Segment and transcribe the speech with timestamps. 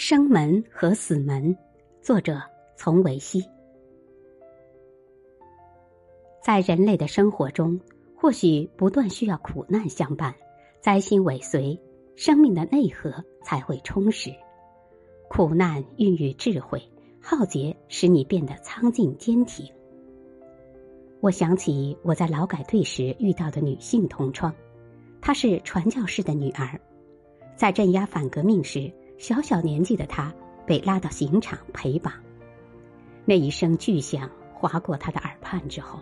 [0.00, 1.58] 生门和死门，
[2.00, 2.40] 作者
[2.76, 3.44] 丛维希。
[6.40, 7.80] 在人类的生活中，
[8.14, 10.32] 或许不断需要苦难相伴，
[10.80, 11.76] 灾星尾随，
[12.14, 13.12] 生命的内核
[13.42, 14.30] 才会充实。
[15.28, 16.80] 苦难孕育智慧，
[17.20, 19.66] 浩劫使你变得苍劲坚挺。
[21.20, 24.54] 我想起我在劳改队时遇到的女性同窗，
[25.20, 26.80] 她是传教士的女儿，
[27.56, 28.88] 在镇压反革命时。
[29.18, 30.32] 小小年纪的他
[30.64, 32.12] 被拉到刑场陪绑，
[33.24, 35.98] 那一声巨响划过他的耳畔之后，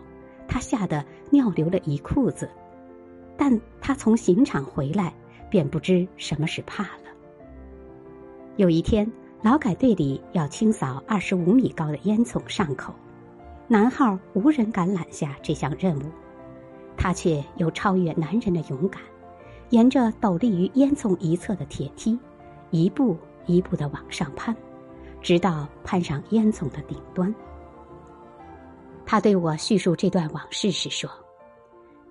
[0.46, 2.48] 他吓得尿流了一裤子。
[3.38, 5.14] 但他从刑场回来，
[5.50, 7.04] 便不知什么是怕了。
[8.56, 9.10] 有一天，
[9.42, 12.94] 劳改队里要清扫二十五米高的烟囱上口，
[13.66, 16.02] 男号无人敢揽下这项任务，
[16.96, 19.00] 他却有超越男人的勇敢，
[19.70, 22.18] 沿着陡立于烟囱一侧的铁梯。
[22.70, 23.16] 一步
[23.46, 24.54] 一步的往上攀，
[25.22, 27.34] 直到攀上烟囱的顶端。
[29.04, 31.08] 他对我叙述这段往事时说：“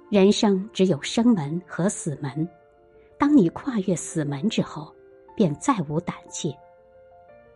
[0.09, 2.48] 人生只有生门和死门，
[3.17, 4.94] 当你跨越死门之后，
[5.36, 6.56] 便再无胆怯。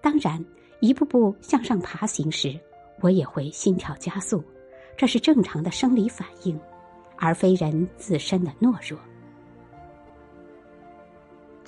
[0.02, 0.44] 当然，
[0.82, 2.60] 一步步向上爬行时，
[3.00, 4.44] 我也会心跳加速，
[4.98, 6.60] 这是正常的生理反应，
[7.18, 9.00] 而非人自身的懦弱。”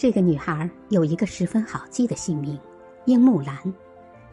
[0.01, 2.59] 这个女孩有一个十分好记的姓名，
[3.05, 3.55] 樱木兰，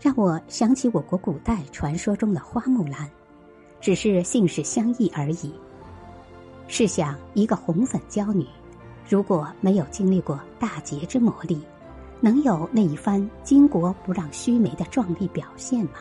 [0.00, 3.06] 让我想起我国古代传说中的花木兰，
[3.78, 5.52] 只是姓氏相异而已。
[6.68, 8.46] 试想，一个红粉娇女，
[9.06, 11.60] 如果没有经历过大劫之磨砺，
[12.18, 15.98] 能有那一番巾帼不让须眉的壮丽表现吗？